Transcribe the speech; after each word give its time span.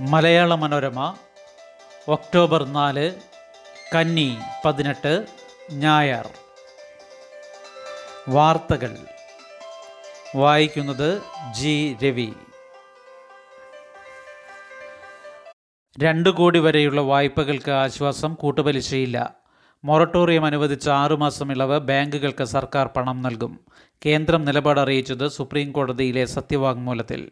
Malayala 0.00 0.54
Manorama 0.54 1.16
October 2.08 2.64
നാല് 2.64 3.12
കന്നി 3.94 4.36
പതിനെട്ട് 4.64 5.26
ഞായർ. 5.72 6.28
വാർത്തകൾ. 8.28 8.96
വായിക്കുന്നത് 10.36 11.22
ജി 11.54 11.96
രവി. 12.04 12.32
രണ്ട് 15.98 16.30
കോടി 16.30 16.58
വരെയുള്ള 16.58 17.00
വായ്പകൾക്ക് 17.00 17.70
ആശ്വാസം 17.70 18.34
കൂട്ടുപലിശയില്ല. 18.34 19.34
മൊറട്ടോറിയം 19.84 20.44
അനുവദിച്ച 20.44 20.88
ആറുമാസം 20.88 21.52
ഇളവ് 21.52 21.78
ബാങ്കുകൾക്ക് 21.78 22.44
സർക്കാർ 22.44 22.86
പണം 22.86 23.22
നൽകും. 23.22 23.60
കേന്ദ്രം 24.06 24.44
നിലപാട് 24.44 24.80
അറിയിച്ചത് 24.80 25.28
സുപ്രീം 25.28 25.72
കോടതിയിലെ 25.72 26.24
സത്യവാങ്മൂലത്തിൽ. 26.24 27.30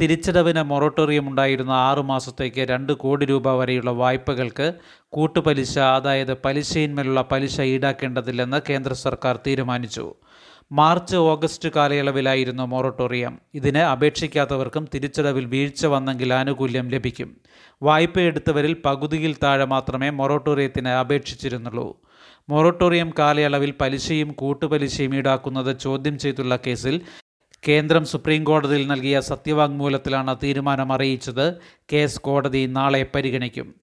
തിരിച്ചടവിന് 0.00 0.62
മൊറട്ടോറിയം 0.62 1.28
ഉണ്ടായിരുന്ന 1.28 1.70
ആറു 1.70 2.00
മാസത്തേക്ക് 2.00 2.60
രണ്ട് 2.60 2.92
കോടി 2.92 3.26
രൂപ 3.26 3.50
വരെയുള്ള 3.50 3.90
വായ്പകൾക്ക് 3.90 4.74
കൂട്ടുപലിശ 5.08 5.78
അതായത് 5.78 6.34
പലിശയിന്മേലുള്ള 6.34 7.24
പലിശ 7.32 7.60
ഈടാക്കേണ്ടതില്ലെന്ന് 7.60 8.60
കേന്ദ്ര 8.70 8.92
സർക്കാർ 8.92 9.38
തീരുമാനിച്ചു. 9.46 10.14
മാർച്ച് 10.72 11.16
ഓഗസ്റ്റ് 11.16 11.68
കാലയളവിലായിരുന്നു 11.68 12.62
മൊറട്ടോറിയം. 12.62 13.38
ഇതിന് 13.54 13.78
അപേക്ഷിക്കാത്തവർക്കും 13.78 14.88
തിരിച്ചടവിൽ 14.94 15.44
വീഴ്ച 15.44 15.86
വന്നെങ്കിൽ 15.86 16.34
ആനുകൂല്യം 16.34 16.88
ലഭിക്കും. 16.88 17.36
വായ്പയെടുത്തവരിൽ 17.82 18.76
പകുതിയിൽ 18.84 19.36
താഴെ 19.42 19.64
മാത്രമേ 19.64 20.10
മൊറട്ടോറിയത്തിന് 20.10 20.88
അപേക്ഷിച്ചിരുന്നുള്ളൂ. 20.88 21.96
മൊറട്ടോറിയം 22.48 23.12
കാലയളവിൽ 23.18 23.74
പലിശയും 23.80 24.28
കൂട്ടുപലിശയും 24.32 25.14
ഈടാക്കുന്നത് 25.14 25.78
ചോദ്യം 25.78 26.18
ചെയ്തുള്ള 26.18 26.58
കേസിൽ 26.66 27.00
കേന്ദ്രം 27.68 28.04
സുപ്രീം 28.04 28.44
കോടതിയിൽ 28.44 28.86
നൽകിയ 28.86 29.20
സത്യവാങ്മൂലത്തിലാണ് 29.20 30.36
തീരുമാനം 30.42 30.92
അറിയിച്ചത്. 30.92 31.54
കേസ് 31.92 32.20
കോടതി 32.20 32.66
നാളെ 32.66 33.06
പരിഗണിക്കും. 33.14 33.74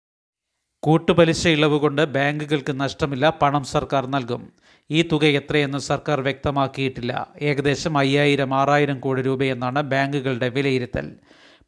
കൂട്ടുപലിശ 0.83 1.47
ഇളവ് 1.47 1.79
കൊണ്ട് 1.79 2.01
ബാങ്കുകൾക്ക് 2.01 2.79
നഷ്ടമില്ല 2.79 3.29
പണം 3.41 3.63
സർക്കാർ 3.63 4.07
നൽകും. 4.07 4.53
ഈ 4.91 5.01
തുക 5.01 5.25
എത്രയെന്ന് 5.25 5.77
സർക്കാർ 5.77 6.21
വ്യക്തമാക്കിയിട്ടില്ല. 6.21 7.27
ഏകദേശം 7.41 7.97
അയ്യായിരം 7.97 8.53
ആറായിരം 8.53 8.99
കോടി 8.99 9.21
രൂപയെന്നാണ് 9.21 9.81
ബാങ്കുകളുടെ 9.81 10.49
വിലയിരുത്തൽ. 10.49 11.11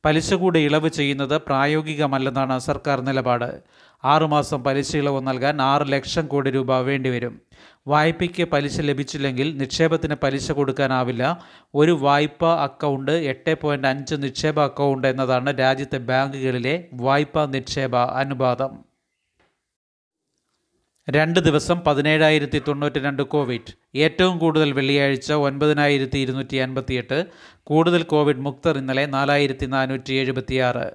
പലിശ 0.05 0.33
കൂടെ 0.33 0.59
ഇളവ് 0.59 0.89
ചെയ്യുന്നത് 0.89 1.41
പ്രായോഗികമല്ലെന്നാണ് 1.41 2.59
സർക്കാർ 2.59 3.01
നിലപാട്. 3.01 3.61
ആറുമാസം 4.05 4.63
പലിശ 4.63 4.95
ഇളവ് 4.95 5.27
നൽകാൻ 5.27 5.61
ആറ് 5.61 5.91
ലക്ഷം 5.91 6.27
കോടി 6.27 6.51
രൂപ 6.51 6.77
വേണ്ടിവരും. 6.77 7.41
വായ്പയ്ക്ക് 7.87 8.43
പലിശ 8.43 8.81
ലഭിച്ചില്ലെങ്കിൽ 8.81 9.57
നിക്ഷേപത്തിന് 9.57 10.15
പലിശ 10.23 10.51
കൊടുക്കാനാവില്ല. 10.51 11.39
ഒരു 11.75 11.91
വായ്പ 11.91 12.45
അക്കൗണ്ട് 12.45 13.11
എട്ട് 13.11 13.61
പോയിന്റ് 13.61 13.87
അഞ്ച് 13.87 14.15
നിക്ഷേപ 14.15 14.59
അക്കൗണ്ട് 14.59 15.07
എന്നതാണ് 15.07 15.59
രാജ്യത്തെ 15.59 15.97
ബാങ്കുകളിലെ 15.97 16.85
വായ്പാ 16.93 17.45
നിക്ഷേപ 17.45 17.95
അനുപാതം. 17.95 18.84
രണ്ട് 21.07 21.39
ദിവസം 21.39 21.79
പതിനേഴായിരത്തി 21.79 22.61
തൊണ്ണൂറ്റി 22.67 22.99
രണ്ട് 22.99 23.23
കോവിഡ്. 23.23 23.71
ഏറ്റവും 23.95 24.39
കൂടുതൽ 24.39 24.71
വെള്ളിയാഴ്ച 24.71 25.33
ഒൻപതിനായിരത്തി 25.33 26.17
ഇരുന്നൂറ്റി 26.17 26.57
അൻപത്തിയെട്ട് 26.57 27.25
കൂടുതൽ 27.63 28.03
കോവിഡ് 28.03 28.37
മുക്തർ 28.37 28.77
ഇന്നലെ 28.77 29.05
നാലായിരത്തി 29.05 29.65
നാനൂറ്റി 29.65 30.13
എഴുപത്തിയാറ് 30.13 30.85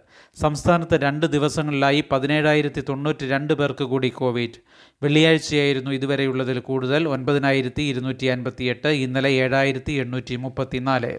സംസ്ഥാനത്ത് 0.40 1.00
രണ്ട് 1.00 1.26
ദിവസങ്ങളിലായി 1.26 2.04
പതിനേഴായിരത്തി 2.12 2.80
തൊണ്ണൂറ്റി 2.88 3.28
രണ്ട് 3.28 3.54
പേർക്ക് 3.54 3.84
കൂടി 3.84 4.08
കോവിഡ്. 4.08 4.58
വെള്ളിയാഴ്ചയായിരുന്നു 5.02 5.90
ഇതുവരെയുള്ളതിൽ 5.90 6.58
കൂടുതൽ 6.58 7.08
ഒൻപതിനായിരത്തി 7.08 7.82
ഇരുന്നൂറ്റി 7.82 8.26
അൻപത്തിയെട്ട് 8.26 8.88
ഇന്നലെ 8.88 9.32
ഏഴായിരത്തി 9.32 9.92
എണ്ണൂറ്റി 9.92 10.36
മുപ്പത്തിനാല് 10.36 11.12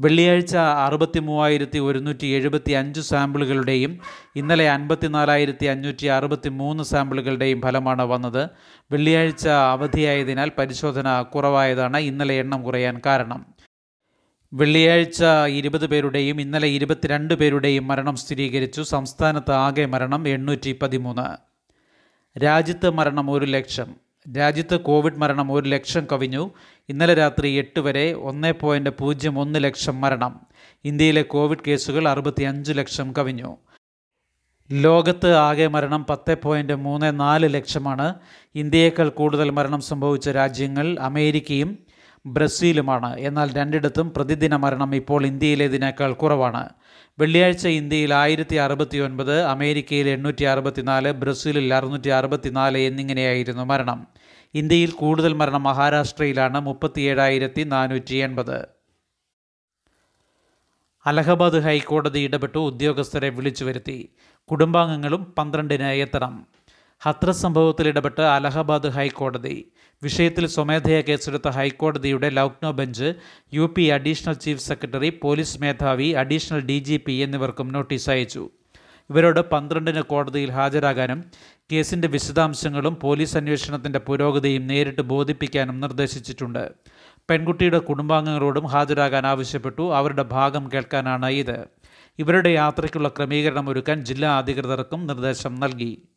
വെള്ളിയാഴ്ച 0.00 0.56
അറുപത്തി 0.56 1.18
മൂവായിരത്തി 1.18 1.78
ഒരുന്നൂറ്റി 1.78 2.26
എഴുപത്തി 2.26 2.72
അഞ്ച് 2.72 3.00
സാമ്പിളുകളുടെയും 3.00 3.98
ഇന്നലെ 4.36 4.70
അൻപത്തിനാലായിരത്തി 4.70 5.66
അഞ്ഞൂറ്റി 5.66 6.06
അറുപത്തി 6.06 6.48
മൂന്ന് 6.48 6.84
സാമ്പിളുകളുടെയും 6.84 7.60
ഫലമാണ് 7.60 8.02
വന്നത്. 8.02 8.50
വെള്ളിയാഴ്ച 8.92 9.48
അവധിയായതിനാൽ 9.48 10.50
പരിശോധന 10.58 11.22
കുറവായതാണ് 11.22 11.96
ഇന്നലെ 11.96 12.34
എണ്ണം 12.34 12.62
കുറയാൻ 12.62 13.00
കാരണം. 13.06 13.46
വെള്ളിയാഴ്ച 14.52 15.24
ഇരുപത് 15.48 15.86
പേരുടെയും 15.86 16.40
ഇന്നലെ 16.40 16.68
ഇരുപത്തിരണ്ട് 16.68 17.34
പേരുടെയും 17.34 17.86
മരണം 17.86 18.16
സ്ഥിരീകരിച്ചു. 18.16 18.82
സംസ്ഥാനത്ത് 18.82 19.52
ആകെ 19.52 19.86
മരണം 19.86 20.28
എണ്ണൂറ്റി 20.28 20.78
പതിമൂന്ന് 20.82 21.28
രാജ്യത്ത് 22.38 22.90
മരണം 22.90 23.30
ഒരു 23.30 23.44
ലക്ഷം. 23.44 24.03
രാജ്യത്ത് 24.36 24.80
കോവിഡ് 24.80 25.16
മരണം 25.16 25.52
ഒരു 25.52 25.68
ലക്ഷം 25.68 26.06
കവിഞ്ഞു. 26.12 26.50
ഇന്നലെ 26.88 27.14
രാത്രി 27.14 27.48
എട്ട് 27.48 27.80
വരെ 27.80 28.12
ഒന്ന് 28.12 28.52
പോയിന്റ് 28.60 28.90
പൂജ്യം 28.90 29.38
ഒന്ന് 29.38 29.64
ലക്ഷം 29.64 30.00
മരണം. 30.00 30.40
ഇന്ത്യയിലെ 30.84 31.22
കോവിഡ് 31.22 31.58
കേസുകൾ 31.66 32.08
അറുപത്തി 32.08 32.42
അഞ്ച് 32.42 32.72
ലക്ഷം 32.72 33.12
കവിഞ്ഞു. 33.12 33.56
ലോകത്ത് 34.72 35.34
ആകെ 35.34 35.66
മരണം 35.66 36.04
പത്ത് 36.04 36.36
പോയിന്റ് 36.42 36.72
മൂന്ന് 36.72 37.20
നാല് 37.20 37.54
ലക്ഷമാണ്. 37.54 38.14
ഇന്ത്യയേക്കാൾ 38.54 39.08
കൂടുതൽ 39.08 39.50
മരണം 39.50 39.80
സംഭവിച്ച 39.80 40.28
രാജ്യങ്ങൾ 40.28 40.96
അമേരിക്കയും 41.00 41.78
ബ്രസീലുമാണ്. 42.26 43.18
എന്നാൽ 43.18 43.52
രണ്ടിടത്തും 43.52 44.12
പ്രതിദിന 44.16 44.56
മരണം 44.56 44.94
ഇപ്പോൾ 44.94 45.26
ഇന്ത്യയിലേതിനേക്കാൾ 45.26 46.12
കുറവാണ്. 46.12 46.68
വെള്ളിയാഴ്ച 47.18 47.68
ഇന്ത്യയിൽ 47.68 48.14
ആയിരത്തി 48.14 48.56
അറുപത്തി 48.56 48.98
ഒൻപത് 48.98 49.42
അമേരിക്കയിൽ 49.42 50.08
എണ്ണൂറ്റി 50.08 50.44
അറുപത്തിനാല് 50.44 51.12
ബ്രസീലിൽ 51.12 51.74
അറുന്നൂറ്റി 51.74 52.08
അറുപത്തിനാല് 52.08 52.78
എന്നിങ്ങനെയായിരുന്നു 52.78 53.62
മരണം. 53.62 54.13
ഇന്ത്യയിൽ 54.54 54.90
കൂടുതൽ 54.90 55.32
മരണം 55.32 55.62
മഹാരാഷ്ട്രയിലാണ് 55.62 56.60
മുപ്പത്തിയേഴായിരത്തി 56.60 57.62
നാനൂറ്റി 57.62 58.14
എൺപത് 58.14 58.68
അലഹബാദ് 61.06 61.62
ഹൈക്കോടതി 61.62 62.18
ഇടപെട്ടു 62.18 62.58
ഉദ്യോഗസ്ഥരെ 62.58 63.28
വിളിച്ചു 63.28 63.64
വരുത്തി. 63.64 64.08
കുടുംബാംഗങ്ങളും 64.50 65.34
പന്ത്രണ്ടിന് 65.38 65.84
എത്തണം. 65.84 66.46
ഹത്രസ് 67.00 67.42
സംഭവത്തിൽ 67.42 67.88
ഇടപെട്ട് 67.88 68.20
അലഹബാദ് 68.20 68.88
ഹൈക്കോടതി. 68.88 69.70
വിഷയത്തിൽ 70.02 70.46
സ്വമേധയാ 70.46 71.00
കേസെടുത്ത 71.00 71.48
ഹൈക്കോടതിയുടെ 71.48 72.30
Lucknow 72.30 72.70
bench 72.70 73.14
U 73.54 73.72
P 73.76 73.82
additional 73.82 74.32
chief 74.32 74.60
secretary 74.60 75.10
police 75.22 75.60
മേധാവി 75.60 76.08
അഡീഷണൽ 76.12 76.60
ഡി 76.60 76.78
ജി 76.78 76.96
പി 76.96 77.12
എന്നിവർക്കും 77.12 77.68
നോട്ടീസ് 77.72 78.10
അയച്ചു. 78.10 78.50
ഇവരോട് 79.10 79.40
പന്ത്രണ്ടിന് 79.40 80.02
കോടതിയിൽ 80.02 80.50
ഹാജരാകാനും 80.50 81.24
കേസിന്റെ 81.72 82.08
വിശദാംശങ്ങളും 82.08 82.98
പോലീസ് 83.02 83.36
അന്വേഷണത്തിന്റെ 83.36 83.98
പുരോഗതിയും 83.98 84.66
നേരിട്ട് 84.66 85.02
ബോധിപ്പിക്കാനും 85.02 85.80
നിർദ്ദേശിച്ചിട്ടുണ്ട്. 85.80 86.70
പെൺകുട്ടിയുടെ 87.30 87.78
കുടുംബാംഗങ്ങളോടും 87.78 88.66
ഹാജരാകാൻ 88.66 89.26
ആവശ്യപ്പെട്ടു. 89.26 89.94
അവരുടെ 89.94 90.22
ഭാഗം 90.22 90.70
കേൾക്കാനാണ് 90.74 91.26
ഇത്. 91.26 91.64
ഇവരുടെ 92.18 92.48
യാത്രയ്ക്കുള്ള 92.48 93.08
ക്രമീകരണം 93.08 93.68
ഒരുക്കാൻ 93.68 94.04
ജില്ലാ 94.04 94.38
അധികൃതർക്കും 94.38 95.06
നിർദ്ദേശം 95.06 95.54
നൽകി. 95.54 96.08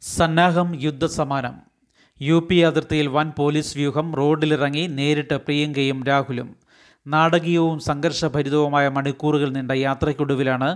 സന്നാഹം 0.00 0.82
യുദ്ധസമാനം. 0.82 1.54
യു 2.22 2.46
പി 2.50 2.54
അതിർത്തിയിൽ 2.54 3.06
വൻ 3.06 3.32
പോലീസ് 3.38 3.78
വ്യൂഹം 3.78 4.14
റോഡിലിറങ്ങി 4.14 4.86
നേരിട്ട് 4.86 5.34
പ്രിയങ്കയും 5.34 6.04
രാഹുലും. 6.04 6.56
നാടകീയവും 7.12 7.78
സംഘർഷഭരിതവുമായ 7.88 8.86
മണിക്കൂറുകൾ 8.96 9.50
നീണ്ട 9.56 9.72
യാത്രയ്ക്കൊടുവിലാണ് 9.86 10.68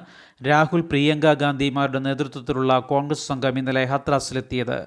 രാഹുൽ 0.49 0.83
പ്രിയങ്ക 0.91 1.33
ഗാന്ധിമാരുടെ 1.43 2.01
നേതൃത്വത്തിലുള്ള 2.09 2.73
കോൺഗ്രസ് 2.93 3.29
സംഘം 3.31 3.57
ഇന്നലെ 3.61 3.85
ഹത്രാസിലെത്തിയത്. 3.93 4.79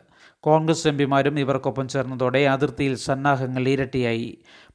കോൺഗ്രസ് 0.43 0.87
എംപിമാരും 0.91 1.35
ഇവർക്കൊപ്പം 1.43 1.85
ചേർന്നതോടെ 1.93 2.41
അതിർത്തിയിൽ 2.53 2.95
സന്നാഹങ്ങൾ 3.07 3.63
ഇരട്ടിയായി. 3.73 4.29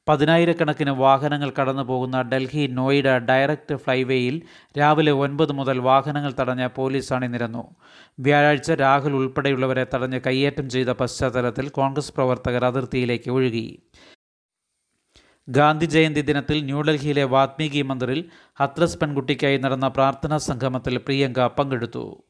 പതിനായിരക്കണക്കിന് 0.09 0.93
വാഹനങ്ങൾ 1.03 1.51
കടന്നു 1.59 1.85
പോകുന്ന 1.91 2.17
ഡൽഹി 2.31 2.65
നോയിഡ 2.79 3.09
ഡയറക്റ്റ് 3.31 3.75
ഫ്ലൈവേയിൽ 3.85 4.37
രാവിലെ 4.79 5.13
ഒൻപത് 5.25 5.53
മുതൽ 5.59 5.79
വാഹനങ്ങൾ 5.89 6.33
തടഞ്ഞ 6.41 6.65
പോലീസ് 6.79 7.13
അണിനിരന്നു 7.17 7.65
വ്യാഴാഴ്ച 8.27 8.71
രാഹുൽ 8.85 9.15
ഉൾപ്പെടെയുള്ളവരെ 9.21 9.85
തടഞ്ഞ് 9.95 10.21
കയ്യേറ്റം 10.27 10.69
ചെയ്ത 10.77 10.93
പശ്ചാത്തലത്തിൽ 11.03 11.69
കോൺഗ്രസ് 11.81 12.15
പ്രവർത്തകർ 12.17 12.65
അതിർത്തിയിലേക്ക് 12.71 13.31
ഒഴുകി. 13.39 13.67
ഗാന്ധി 15.49 15.87
ജയന്തി 15.87 16.21
ദിനത്തിൽ 16.21 16.65
ന്യൂഡൽഹിയിലെ 16.65 17.25
വാത്മീകി 17.25 17.83
മന്ദിറിൽ 17.83 18.25
ഹത്രസ് 18.61 18.99
പെൺകുട്ടിക്കായി 18.99 19.57
നടന്ന 19.57 19.89
പ്രാർത്ഥനാ 19.89 20.37
സംഗമത്തിൽ 20.37 20.97
പ്രിയങ്ക 20.97 21.47
പങ്കെടുത്തു. 21.47 22.23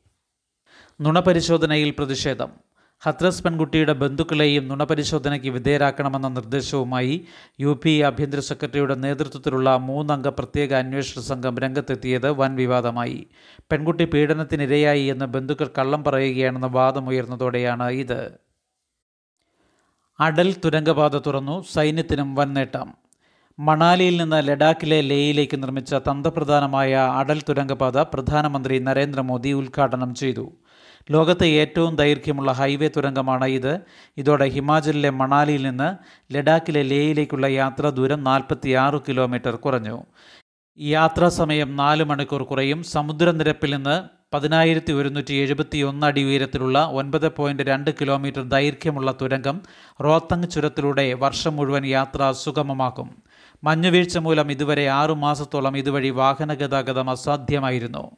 നുണപരിശോധനയിൽ 1.00 1.90
പ്രതിഷേധം. 1.90 2.50
ഹത്രസ് 3.02 3.44
പെൺകുട്ടിയുടെ 3.44 3.93
ബന്ധുക്കളെയും 3.93 4.69
നുണപരിശോധനയ്ക്ക് 4.69 5.49
വിധേയരാക്കണമെന്ന 5.49 6.29
നിർദ്ദേശവുമായി 6.29 7.26
യു 7.61 7.81
പി 7.85 8.00
ആഭ്യന്തര 8.00 8.40
സെക്രട്ടറിയുടെ 8.40 8.94
നേതൃത്വത്തിലുള്ള 8.94 9.76
മൂന്നംഗ 9.76 10.29
പ്രത്യേക 10.29 10.75
അന്വേഷണ 10.75 11.20
സംഘം 11.20 11.58
രംഗത്തെത്തിയത് 11.58 12.31
വൻ 12.31 12.56
വിവാദമായി. 12.56 13.26
പെൺകുട്ടി 13.73 14.05
പീഡനത്തിനിരയായി 14.05 15.05
എന്ന് 15.05 15.25
ബന്ധുക്കൾ 15.25 15.70
കള്ളം 15.79 16.05
പറയുകയാണെന്ന 16.05 16.67
വാദമുയർന്നതോടെയാണ് 16.67 17.90
ഇത്. 17.90 18.50
അടൽ 20.20 20.56
തുരങ്കപാത 20.64 21.17
തുറന്നു 21.17 21.64
സൈന്യത്തിനും 21.72 22.34
വൻ 22.34 22.55
നേട്ടം 22.55 22.94
മണാലിയിൽ 23.58 24.17
നിന്ന് 24.17 24.49
ലഡാക്കിലെ 24.49 25.00
ലേയിലേക്ക് 25.00 25.62
നിർമ്മിച്ച 25.62 25.94
തന്ത്രപ്രധാനമായ 25.94 26.94
അടൽ 26.94 27.43
തുരങ്കപാത 27.49 27.99
പ്രധാനമന്ത്രി 27.99 28.78
നരേന്ദ്രമോദി 28.78 29.49
ഉദ്ഘാടനം 29.49 30.14
ചെയ്തു. 30.14 30.52
ലോകത്തെ 31.11 31.46
ഏറ്റവും 31.46 31.96
ദൈർഘ്യമുള്ള 31.96 32.52
ഹൈവേ 32.52 32.88
തുരങ്കമാണ് 32.88 33.44
ഇത്. 33.44 33.81
ഇതോടെ 34.17 34.49
ഹിമാചലിലെ 34.49 35.11
മണാലിയിൽ 35.11 35.62
നിന്ന് 35.62 35.96
ലഡാക്കിലെ 36.34 36.82
ലേയിലേക്കുള്ള 36.82 37.46
യാത്രാ 37.46 37.90
ദൂരം 37.90 38.25
നാൽപ്പത്തി 38.25 38.76
കിലോമീറ്റർ 39.08 39.56
കുറഞ്ഞു. 39.56 40.05
യാത്രാ 40.78 41.28
സമയം 41.28 41.76
നാല് 41.76 42.05
മണിക്കൂർ 42.05 42.43
കുറയും. 42.43 42.82
സമുദ്രനിരപ്പിൽ 42.82 43.75
നിന്ന് 43.75 44.19
പതിനായിരത്തി 44.32 44.93
ഒരുന്നൂറ്റി 44.93 45.35
എഴുപത്തി 45.35 45.79
ഒന്ന് 45.79 46.06
അടി 46.06 46.23
ഉയരത്തിലുള്ള 46.25 46.85
ഒൻപത് 46.85 47.32
പോയിന്റ് 47.37 47.62
രണ്ട് 47.62 47.91
കിലോമീറ്റർ 48.00 48.43
ദൈർഘ്യമുള്ള 48.43 49.15
തുരങ്കം 49.23 49.62
റോത്തങ് 50.05 50.50
ചുരത്തിലൂടെ 50.50 51.15
വർഷം 51.15 51.56
മുഴുവൻ 51.56 51.87
യാത്ര 51.87 52.31
സുഗമമാക്കും. 52.31 53.09
മഞ്ഞുവീഴ്ച 53.65 54.19
മൂലം 54.19 54.50
ഇതുവരെ 54.50 54.87
ആറു 54.88 55.12
മാസത്തോളം 55.12 55.77
ഇതുവഴി 55.77 56.11
വാഹന 56.11 56.55
ഗതാഗതം 56.55 57.11
അസാധ്യമായിരുന്നു. 57.11 58.11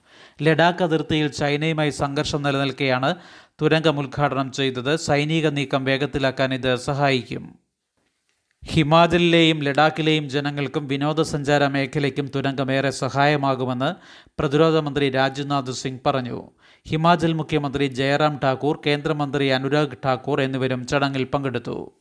ലഡാക്ക് 0.42 0.82
അതിർത്തിയിൽ 0.82 1.28
ചൈനയുമായി 1.28 1.90
സംഘർഷം 1.90 2.42
നിലനിൽക്കെയാണ് 2.42 3.14
തുരങ്കം 3.62 3.98
ഉദ്ഘാടനം 3.98 4.52
ചെയ്തത്. 4.52 4.96
സൈനിക 4.96 5.46
നീക്കം 5.46 5.84
വേഗത്തിലാക്കാൻ 5.84 6.54
ഇത് 6.54 6.76
സഹായിക്കും. 6.76 7.61
ഹിമാചലിലെയും 8.70 9.62
ലഡാക്കിലെയും 9.62 10.28
ജനങ്ങൾക്കും 10.28 10.88
വിനോദസഞ്ചാര 10.88 11.66
മേഖലയ്ക്കും 11.66 12.30
തുരങ്കമേറെ 12.34 12.90
സഹായമാകുമെന്ന് 12.90 13.94
പ്രതിരോധ 14.38 14.76
മന്ത്രി 14.76 15.10
രാജ്നാഥ് 15.10 15.72
സിംഗ് 15.72 16.00
പറഞ്ഞു. 16.06 16.50
ഹിമാചൽ 16.88 17.32
മുഖ്യമന്ത്രി 17.32 17.86
ജയറാം 17.86 18.40
ഠാക്കൂർ 18.44 18.80
കേന്ദ്രമന്ത്രി 18.86 19.48
അനുരാഗ് 19.48 19.96
ഠാക്കൂർ 20.04 20.40
എന്നിവരും 20.40 20.86
ചടങ്ങിൽ 20.86 21.24
പങ്കെടുത്തു. 21.24 21.92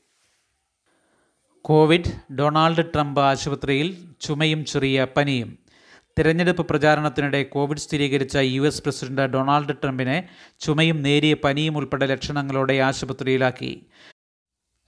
കോവിഡ് 1.61 2.33
ഡൊണാൾഡ് 2.33 2.85
ട്രംപ് 2.93 3.19
ആശുപത്രിയിൽ 3.19 3.97
ചുമയും 4.21 4.65
ചെറിയ 4.65 5.07
പനിയും. 5.17 5.57
തിരഞ്ഞെടുപ്പ് 6.19 6.65
പ്രചാരണത്തിനിടെ 6.65 7.43
കോവിഡ് 7.43 7.77
സ്ഥിരീകരിച്ച 7.77 8.37
യു 8.37 8.61
എസ് 8.61 8.83
പ്രസിഡന്റ് 8.83 9.21
ഡൊണാൾഡ് 9.21 9.75
ട്രംപിനെ 9.83 10.29
ചുമയും 10.59 11.01
നേരിയ 11.01 11.33
പനിയും 11.33 11.77
ഉൾപ്പെടെ 11.77 12.05
ലക്ഷണങ്ങളോടെ 12.05 12.73
ആശുപത്രിയിലാക്കി. 12.73 13.85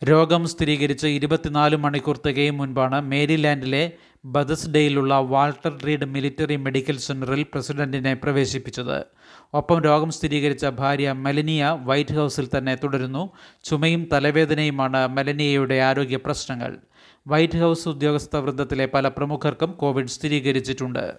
രോഗം 0.04 0.48
സ്ഥിരീകരിച്ച് 0.48 1.08
ഇരുപത്തിനാല് 1.08 1.76
മണിക്കൂർ 1.76 2.20
തികയും 2.28 2.58
മുൻപാണ് 2.58 3.02
മേരിലാൻഡിലെ 3.02 3.92
ബദസ്ഡേയിലുള്ള 4.26 5.14
വാൾട്ടർ 5.14 5.84
റീഡ് 5.84 6.06
മിലിറ്ററി 6.06 6.56
മെഡിക്കൽ 6.56 6.98
സെന്ററിൽ 6.98 7.44
പ്രസിഡന്റിനെ 7.44 8.14
പ്രവേശിപ്പിച്ചത്. 8.14 9.06
ഒപ്പം 9.54 9.82
രോഗം 9.82 10.12
സ്ഥിരീകരിച്ച 10.12 10.66
ഭാര്യ 10.66 11.12
മെലനിയ 11.12 11.78
വൈറ്റ് 11.84 12.16
ഹൗസിൽ 12.16 12.50
തന്നെ 12.58 12.76
തുടരുന്നു. 12.76 13.30
ചുമയും 13.64 14.10
തലവേദനയുമാണ് 14.12 15.08
മെലനിയയുടെ 15.08 15.76
ആരോഗ്യ 15.76 16.16
പ്രശ്നങ്ങൾ. 16.16 16.78
വൈറ്റ് 17.28 17.58
ഹൗസ് 17.58 17.90
ഉദ്യോഗസ്ഥ 17.90 18.36
വൃന്ദത്തിലെ 18.36 18.86
പല 18.86 19.08
പ്രമുഖർക്കും 19.08 19.72
കോവിഡ് 19.72 20.08
സ്ഥിരീകരിച്ചിട്ടുണ്ട്. 20.08 21.14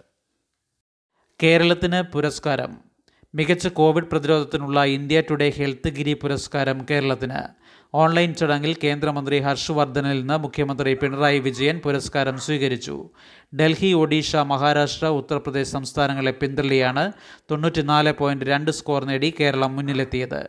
കേരളത്തിന് 1.43 2.13
പുരസ്കാരം. 2.13 2.95
മികച്ച 3.35 3.69
കോവിഡ് 3.69 4.05
പ്രതിരോധത്തിനുള്ള 4.05 4.85
ഇന്ത്യ 4.85 5.23
ടുഡേ 5.31 5.51
ഹെൽത്ത് 5.51 5.89
ഗിരി 5.89 6.13
പുരസ്കാരം 6.13 6.87
കേരളത്തിന്. 6.91 7.63
ഓൺലൈൻ 7.93 8.35
ചടങ്ങിൽ 8.35 8.77
കേന്ദ്രമന്ത്രി 8.85 9.39
ഹർഷ് 9.41 9.73
വർദ്ധനിൽ 9.73 10.19
നിന്ന് 10.19 10.39
മുഖ്യമന്ത്രി 10.39 10.95
പിണറായി 10.95 11.39
വിജയൻ 11.39 11.79
പുരസ്കാരം 11.79 12.39
സ്വീകരിച്ചു. 12.39 13.11
ഡൽഹി 13.57 13.93
ഒഡീഷ 13.93 14.37
മഹാരാഷ്ട്ര 14.37 15.07
ഉത്തർപ്രദേശ് 15.07 15.71
സംസ്ഥാനങ്ങളെ 15.71 16.31
പിന്തള്ളിയാണ് 16.31 17.13
തൊണ്ണൂറ്റിനാല് 17.51 18.15
രണ്ട് 18.43 18.71
സ്കോർ 18.71 19.05
നേടി 19.05 19.35
കേരളം 19.41 19.77
മുന്നിലെത്തിയത്. 19.77 20.49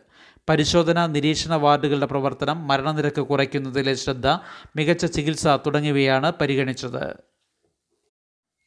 പരിശോധന 0.50 1.06
നിരീക്ഷണ 1.06 1.54
വാർഡുകളുടെ 1.54 2.06
പ്രവർത്തനം 2.06 2.68
മരണനിരക്ക് 2.68 3.20
കുറയ്ക്കുന്നതിലെ 3.20 3.94
ശ്രദ്ധ 3.94 4.26
മികച്ച 4.76 5.06
ചികിത്സ 5.06 5.46
തുടങ്ങിയവയാണ് 5.46 6.32
പരിഗണിച്ചത്. 6.40 7.16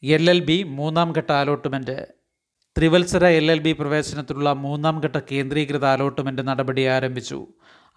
എൽ 0.04 0.30
എൽ 0.30 0.40
ബി 0.40 0.64
മൂന്നാം 0.64 1.14
ഘട്ട 1.18 1.32
അലോട്ട്മെന്റ് 1.32 2.08
ത്രിവത്സര 2.78 3.26
എൽ 3.26 3.52
എൽ 3.52 3.60
ബി 3.60 3.72
പ്രവേശനത്തിലുള്ള 3.74 4.54
മൂന്നാം 4.54 5.00
ഘട്ട 5.00 5.18
കേന്ദ്രീകൃത 5.32 5.86
അലോട്ട്മെന്റ് 5.86 6.48
നടപടി 6.48 6.84
ആരംഭിച്ചു. 6.86 7.48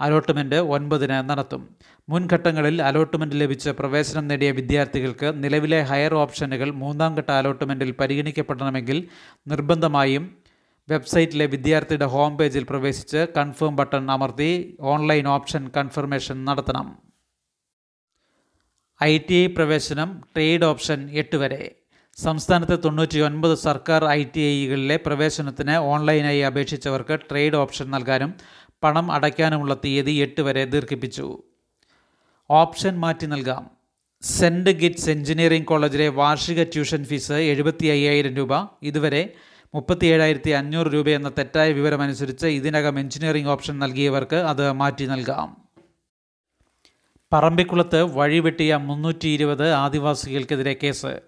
അലോട്ട്മെന്റ് 0.02 0.58
ഒൻപതിന് 0.74 1.18
നടത്തും. 1.30 1.62
മുൻഘട്ടങ്ങളിൽ 2.08 2.76
അലോട്ട്മെന്റ് 2.82 3.40
ലഭിച്ച് 3.40 3.70
പ്രവേശനം 3.70 4.24
നേടിയ 4.28 4.50
വിദ്യാർത്ഥികൾക്ക് 4.50 5.28
നിലവിലെ 5.44 5.80
ഹയർ 5.90 6.14
ഓപ്ഷനുകൾ 6.14 6.70
മൂന്നാം 6.82 7.12
ഘട്ട 7.18 7.30
അലോട്ട്മെന്റിൽ 7.30 7.92
പരിഗണിക്കപ്പെടണമെങ്കിൽ 8.00 9.00
നിർബന്ധമായും 9.48 10.24
വെബ്സൈറ്റിലെ 10.90 11.46
വിദ്യാർത്ഥിയുടെ 11.46 12.06
ഹോം 12.14 12.32
പേജിൽ 12.38 12.64
പ്രവേശിച്ച് 12.70 13.20
കൺഫേം 13.36 13.76
ബട്ടൺ 13.76 14.10
അമർത്തി 14.10 14.50
ഓൺലൈൻ 14.80 15.28
ഓപ്ഷൻ 15.28 15.62
കൺഫർമേഷൻ 15.76 16.44
നടത്തണം. 16.44 16.88
ഐ 19.02 19.18
ടി 19.18 19.36
ഐ 19.44 19.46
പ്രവേശനം 19.46 20.10
ട്രേഡ് 20.34 20.64
ഓപ്ഷൻ 20.64 21.10
എട്ട് 21.22 21.36
വരെ. 21.36 21.62
സംസ്ഥാനത്തെ 22.16 22.76
തൊണ്ണൂറ്റി 22.76 23.18
ഒൻപത് 23.18 23.54
സർക്കാർ 23.58 24.02
ഐ 24.06 24.24
ടി 24.24 24.40
ഐകളിലെ 24.40 24.96
പ്രവേശനത്തിന് 25.06 25.76
ഓൺലൈനായി 25.92 26.40
അപേക്ഷിച്ചവർക്ക് 26.48 27.18
ട്രേഡ് 27.30 27.56
ഓപ്ഷൻ 27.56 27.86
നൽകാനും 27.90 28.32
പണം 28.82 29.12
അടയ്ക്കാനുമുള്ള 29.12 29.74
തീയതി 29.74 30.10
എട്ട് 30.10 30.42
വരെ 30.42 30.64
ദീർഘിപ്പിച്ചു. 30.64 31.42
ഓപ്ഷൻ 32.50 33.00
മാറ്റി 33.00 33.26
നൽകാം. 33.26 33.70
സെന്റ് 34.22 34.70
ഗിറ്റ്സ് 34.70 35.10
എഞ്ചിനീയറിംഗ് 35.10 35.66
കോളേജിലെ 35.66 36.08
വാർഷിക 36.08 36.62
ട്യൂഷൻ 36.62 37.04
ഫീസ് 37.04 37.32
എഴുപത്തി 37.32 37.86
അയ്യായിരം 37.86 38.34
രൂപ. 38.36 38.50
ഇതുവരെ 38.82 39.32
മുപ്പത്തി 39.74 40.06
ഏഴായിരത്തി 40.06 40.50
അഞ്ഞൂറ് 40.50 40.86
രൂപ 40.86 41.08
എന്ന 41.08 41.28
തെറ്റായ 41.28 41.72
വിവരമനുസരിച്ച് 41.72 42.46
ഇതിനകം 42.46 42.98
എഞ്ചിനീയറിംഗ് 42.98 43.48
ഓപ്ഷൻ 43.48 43.78
നൽകിയവർക്ക് 43.78 44.36
അത് 44.36 44.72
മാറ്റി 44.72 45.04
നൽകാം. 45.04 45.56
പറമ്പിക്കുളത്ത് 47.32 48.02
വഴി 48.02 48.38
വെട്ടിയ 48.38 48.76
മുന്നൂറ്റി 48.76 49.28
ഇരുപത് 49.28 49.72
ആദിവാസികൾക്കെതിരെ 49.72 50.76
കേസ്. 50.82 51.20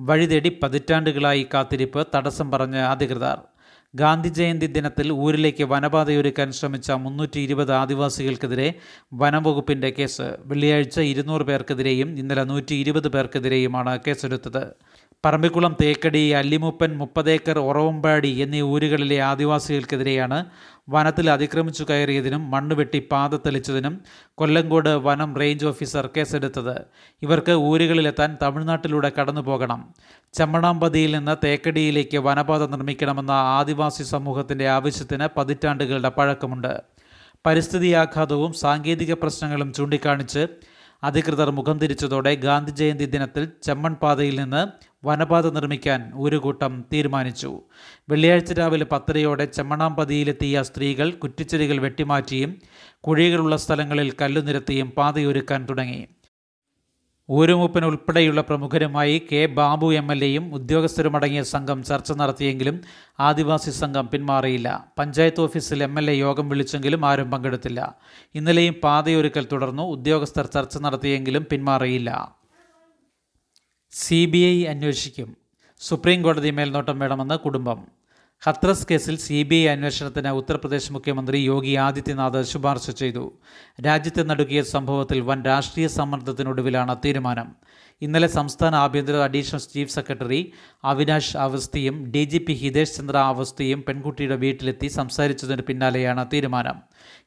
വഴിതേടി 0.00 0.60
പതിറ്റാണ്ടുകളായി 0.62 1.46
കാത്തിരിപ്പ് 1.54 2.06
തടസ്സം 2.14 2.50
പറഞ്ഞ് 2.50 2.78
അധികൃതർ. 2.78 3.38
ഗാന്ധി 3.94 4.28
ജയന്തി 4.28 4.66
ദിനത്തിൽ 4.66 5.08
ഊരിലേക്ക് 5.24 5.64
വനപാതയൊരുക്കാൻ 5.64 6.48
ശ്രമിച്ച 6.52 6.90
മുന്നൂറ്റി 7.04 7.38
ഇരുപത് 7.40 7.72
ആദിവാസികൾക്കെതിരെ 7.72 8.68
വനംവകുപ്പിന്റെ 9.14 9.90
കേസ് 9.98 10.26
വെള്ളിയാഴ്ച 10.46 10.98
ഇരുന്നൂറ് 11.12 11.42
പേർക്കെതിരെയും 11.42 12.18
ഇന്നലെ 12.18 12.44
നൂറ്റി 12.44 12.74
ഇരുപത് 12.74 13.08
പേർക്കെതിരെയുമാണ് 13.08 13.94
കേസെടുത്തത്. 14.06 14.62
പറമ്പിക്കുളം 15.24 15.76
തേക്കടി 15.80 16.30
അല്ലിമുപ്പൻ 16.30 16.96
മുപ്പതേക്കർ 16.96 17.58
ഉറവമ്പാടി 17.58 18.28
എന്നീ 18.28 18.60
ഊരുകളിലെ 18.60 19.18
ആദിവാസികൾക്കെതിരെയാണ് 19.18 20.44
വനത്തിൽ 20.88 21.30
അതിക്രമിച്ചു 21.30 21.84
കയറിയതിനും 21.84 22.50
മണ്ണ് 22.50 22.74
വെട്ടി 22.74 22.98
പാത 23.12 23.34
തെളിച്ചതിനും 23.34 24.00
കൊല്ലങ്കോട് 24.34 24.88
വനം 24.88 25.36
റേഞ്ച് 25.36 25.66
ഓഫീസർ 25.66 26.10
കേസെടുത്തത്. 26.16 26.84
ഇവർക്ക് 27.22 27.52
ഊരുകളിലെത്താൻ 27.52 28.38
തമിഴ്നാട്ടിലൂടെ 28.42 29.12
കടന്നു 29.18 29.40
പോകണം. 29.40 29.94
ചെമ്മണാമ്പതിയിൽ 30.34 31.12
നിന്ന് 31.16 31.36
തേക്കടിയിലേക്ക് 31.44 32.18
വനപാത 32.18 32.66
നിർമ്മിക്കണമെന്ന 32.66 33.30
ആദിവാസി 33.30 34.02
സമൂഹത്തിന്റെ 34.02 34.68
ആവശ്യത്തിന് 34.68 35.28
പതിറ്റാണ്ടുകളുടെ 35.36 36.08
പഴക്കമുണ്ട്. 36.08 36.72
പരിസ്ഥിതി 37.46 37.92
ആഘാതവും 37.92 38.52
സാങ്കേതിക 38.52 39.14
പ്രശ്നങ്ങളും 39.14 39.72
ചൂണ്ടിക്കാണിച്ച് 39.72 40.46
അധികൃതർ 41.04 41.50
മുഖം 41.50 41.78
തിരിച്ചതോടെ 41.78 42.34
ഗാന്ധി 42.34 42.72
ജയന്തി 42.72 43.04
ദിനത്തിൽ 43.04 43.48
ചെമ്മൺ 43.62 43.94
പാതയിൽ 43.94 44.40
നിന്ന് 44.40 44.66
വനപാത 45.06 45.46
നിർമ്മിക്കാൻ 45.46 46.12
ഒരു 46.14 46.36
കൂട്ടം 46.36 46.84
തീരുമാനിച്ചു. 46.92 47.60
വെള്ളിയാഴ്ച 48.10 48.52
രാവിലെ 48.52 48.84
പത്തരയോടെ 48.84 49.44
ചെമ്മണാമ്പതിയിലെത്തിയ 49.44 50.62
സ്ത്രീകൾ 50.62 51.10
കുറ്റിച്ചെടികൾ 51.10 51.78
വെട്ടിമാറ്റിയും 51.78 52.60
കുഴികളുള്ള 53.00 53.56
സ്ഥലങ്ങളിൽ 53.56 54.12
കല്ലു 54.20 54.40
നിരത്തിയും 54.40 54.90
പാതയൊരുക്കാൻ 54.90 55.66
തുടങ്ങി. 55.70 56.08
ഊരുമൂപ്പൻ 57.30 57.84
ഉൾപ്പെടെയുള്ള 57.84 58.40
പ്രമുഖരുമായി 58.40 59.26
കെ 59.32 59.46
ബാബു 59.46 59.92
എം 59.92 60.12
എൽ 60.12 60.24
എയും 60.24 60.54
ഉദ്യോഗസ്ഥരുമടങ്ങിയ 60.54 61.42
സംഘം 61.42 61.84
ചർച്ച 61.84 62.12
നടത്തിയെങ്കിലും 62.12 62.80
ആദിവാസി 63.20 63.70
സംഘം 63.70 64.08
പിന്മാറിയില്ല. 64.08 64.88
പഞ്ചായത്ത് 64.98 65.40
ഓഫീസിൽ 65.40 65.82
എം 65.82 65.98
എൽ 65.98 66.10
എ 66.10 66.14
യോഗം 66.14 66.48
വിളിച്ചെങ്കിലും 66.48 67.06
ആരും 67.06 67.30
പങ്കെടുത്തില്ല. 67.30 67.96
ഇന്നലെയും 68.34 68.74
പാതയൊരുക്കൽ 68.82 69.48
തുടർന്നു 69.52 69.82
ഉദ്യോഗസ്ഥർ 69.82 70.46
ചർച്ച 70.46 70.78
നടത്തിയെങ്കിലും 70.78 71.46
പിന്മാറിയില്ല. 71.50 72.36
സി 73.90 74.26
ബി 74.26 74.38
ഐ 74.38 74.64
അന്വേഷിക്കും. 74.64 75.36
സുപ്രീം 75.80 76.22
കോടതി 76.22 76.50
മേൽനോട്ടം 76.50 76.98
വേണമെന്ന് 76.98 77.34
കുടുംബം. 77.34 77.95
ഹത്രസ് 78.40 78.86
കേസിൽ 78.90 79.16
സി 79.16 79.42
ബി 79.42 79.54
ഐ 79.54 79.68
അന്വേഷണത്തിന് 79.68 80.28
ഉത്തർപ്രദേശ് 80.28 80.92
മുഖ്യമന്ത്രി 80.92 81.38
യോഗി 81.38 81.74
ആദിത്യനാഥ് 81.74 82.42
ശുപാർശ 82.42 82.90
ചെയ്തു. 82.90 83.38
രാജ്യത്തെ 83.80 84.22
നടുക്കിയ 84.22 84.62
സംഭവത്തിൽ 84.62 85.20
വൻ 85.20 85.44
രാഷ്ട്രീയ 85.44 85.86
സമ്മർദ്ദത്തിനൊടുവിലാണ് 85.86 86.96
തീരുമാനം. 87.04 87.56
ഇന്നലെ 88.02 88.26
സംസ്ഥാന 88.26 88.74
ആഭ്യന്തര 88.74 89.12
അഡീഷണൽ 89.12 89.58
ചീഫ് 89.58 89.90
സെക്രട്ടറി 89.90 90.52
അവിനാഷ് 90.84 91.36
അവസ്ഥയും 91.36 92.10
D 92.10 92.24
G 92.24 92.38
P 92.38 92.52
Hitesh 92.52 92.94
Chandra 92.96 93.16
അവസ്ഥയും 93.16 93.84
പെൺകുട്ടിയുടെ 93.88 94.36
വീട്ടിലെത്തി 94.36 94.86
സംസാരിച്ചതിന് 94.86 95.62
പിന്നാലെയാണ് 95.62 96.26
തീരുമാനം. 96.32 96.74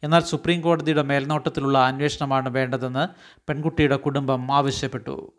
എന്നാൽ 0.03 0.21
സുപ്രീം 0.21 0.61
കോടതിയുടെ 0.61 1.01
മേൽനോട്ടത്തിലുള്ള 1.01 1.77
അന്വേഷണമാണ് 1.77 2.49
വേണ്ടതെന്ന് 2.49 3.07
പെൺകുട്ടിയുടെ 3.47 3.95
കുടുംബം 3.95 4.51
ആവശ്യപ്പെട്ടു. 4.51 5.31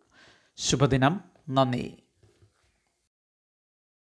ശുഭദിനം. 0.56 1.20
നന്ദി. 1.48 1.86